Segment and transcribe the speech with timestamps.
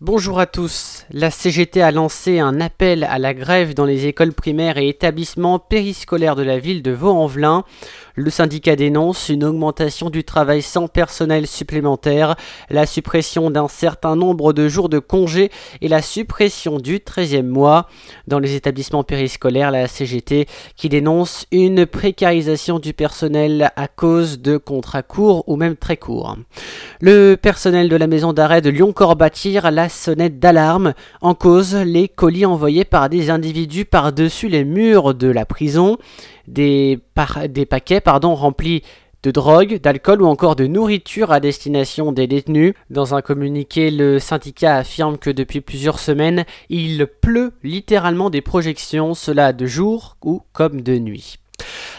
[0.00, 1.06] Bonjour à tous.
[1.10, 5.58] La CGT a lancé un appel à la grève dans les écoles primaires et établissements
[5.58, 7.64] périscolaires de la ville de Vaux-en-Velin.
[8.14, 12.36] Le syndicat dénonce une augmentation du travail sans personnel supplémentaire,
[12.70, 15.50] la suppression d'un certain nombre de jours de congés
[15.80, 17.88] et la suppression du 13e mois.
[18.28, 20.46] Dans les établissements périscolaires, la CGT
[20.76, 26.36] qui dénonce une précarisation du personnel à cause de contrats courts ou même très courts.
[27.00, 32.46] Le personnel de la maison d'arrêt de Lyon-Corbat tire sonnette d'alarme en cause les colis
[32.46, 35.98] envoyés par des individus par-dessus les murs de la prison
[36.46, 38.82] des, paquets remplis
[39.22, 42.74] de drogue, d'alcool ou encore de nourriture à destination des détenus.
[42.90, 49.14] Dans un communiqué, le syndicat affirme que depuis plusieurs semaines, il pleut littéralement des projections,
[49.14, 51.38] cela de jour ou comme de nuit.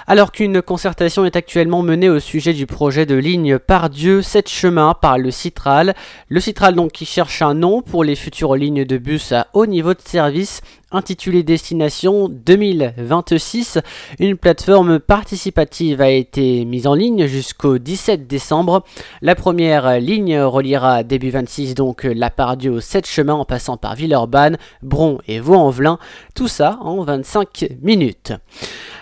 [0.08, 4.50] Alors qu'une concertation est actuellement menée au sujet du projet de ligne par Dieu 7
[4.50, 5.95] chemins par le Citral,
[6.30, 9.66] le Citral donc qui cherche un nom pour les futures lignes de bus à haut
[9.66, 10.62] niveau de service
[10.92, 13.80] intitulée Destination 2026.
[14.20, 18.83] Une plateforme participative a été mise en ligne jusqu'au 17 décembre.
[19.22, 23.95] La première ligne reliera début 26 donc la Pardieu aux 7 chemins en passant par
[23.95, 26.00] Villeurbanne, Bron et Vaux-en-Velin.
[26.36, 28.33] Tout ça en 25 minutes.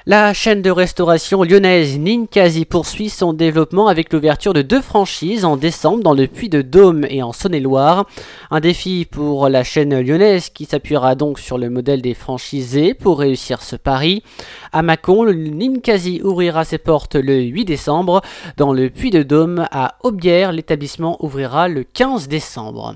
[0.09, 5.57] La chaîne de restauration lyonnaise Ninkasi poursuit son développement avec l'ouverture de deux franchises en
[5.57, 8.07] décembre dans le Puy de Dôme et en Saône-et-Loire.
[8.49, 13.19] Un défi pour la chaîne lyonnaise qui s'appuiera donc sur le modèle des franchisés pour
[13.19, 14.23] réussir ce pari.
[14.71, 18.21] À Mâcon, le Ninkasi ouvrira ses portes le 8 décembre.
[18.55, 22.95] Dans le Puy de Dôme à Aubière, l'établissement ouvrira le 15 décembre.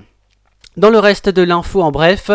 [0.78, 2.30] Dans le reste de l'info, en bref,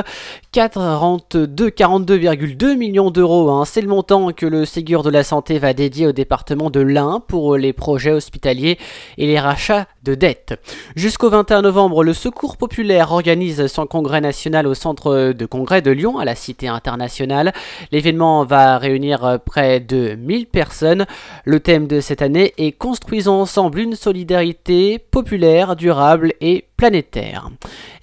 [0.53, 6.05] 42,2 millions d'euros, hein, c'est le montant que le Ségur de la Santé va dédier
[6.05, 8.77] au département de l'Ain pour les projets hospitaliers
[9.17, 10.53] et les rachats de dettes.
[10.95, 15.89] Jusqu'au 21 novembre, le Secours Populaire organise son congrès national au centre de congrès de
[15.89, 17.53] Lyon, à la Cité internationale.
[17.91, 21.07] L'événement va réunir près de 1000 personnes.
[21.43, 27.49] Le thème de cette année est Construisons ensemble une solidarité populaire, durable et planétaire.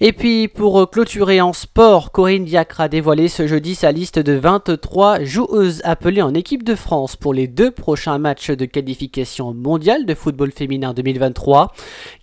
[0.01, 4.33] Et puis pour clôturer en sport, Corinne Diacre a dévoilé ce jeudi sa liste de
[4.33, 10.05] 23 joueuses appelées en équipe de France pour les deux prochains matchs de qualification mondiale
[10.05, 11.73] de football féminin 2023.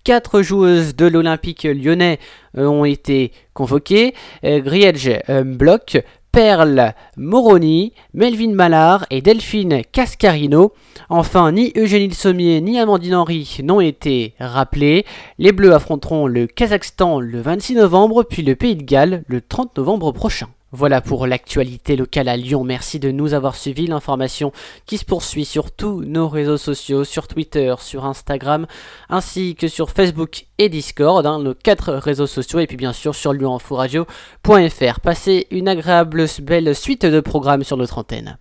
[0.03, 2.19] Quatre joueuses de l'Olympique lyonnais
[2.57, 4.13] euh, ont été convoquées.
[4.43, 5.97] Euh, Griege euh, Bloch,
[6.33, 10.73] Perle Moroni, Melvin Mallard et Delphine Cascarino.
[11.07, 15.05] Enfin, ni Eugénie Sommier ni Amandine Henry n'ont été rappelés.
[15.37, 19.77] Les Bleus affronteront le Kazakhstan le 26 novembre, puis le Pays de Galles le 30
[19.77, 20.47] novembre prochain.
[20.75, 22.63] Voilà pour l'actualité locale à Lyon.
[22.63, 23.85] Merci de nous avoir suivis.
[23.85, 24.51] L'information
[24.87, 28.65] qui se poursuit sur tous nos réseaux sociaux, sur Twitter, sur Instagram,
[29.07, 33.13] ainsi que sur Facebook et Discord, hein, nos quatre réseaux sociaux, et puis bien sûr
[33.13, 34.99] sur lyonforadio.fr.
[34.99, 38.31] Passez une agréable, belle suite de programmes sur notre antenne.